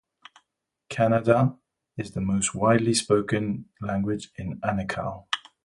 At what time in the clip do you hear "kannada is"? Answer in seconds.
0.89-2.09